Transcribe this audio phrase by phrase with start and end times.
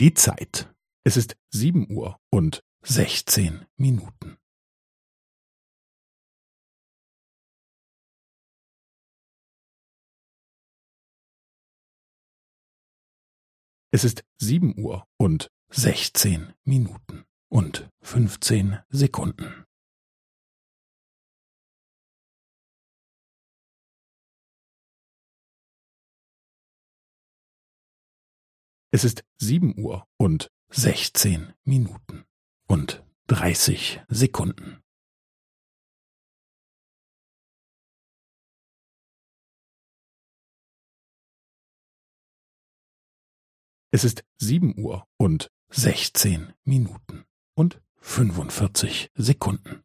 [0.00, 0.72] Die Zeit.
[1.02, 4.38] Es ist sieben Uhr und sechzehn Minuten.
[13.90, 19.64] Es ist sieben Uhr und sechzehn Minuten und fünfzehn Sekunden.
[28.90, 32.24] Es ist sieben Uhr und sechzehn Minuten
[32.66, 34.82] und dreißig Sekunden.
[43.90, 49.84] Es ist sieben Uhr und sechzehn Minuten und fünfundvierzig Sekunden.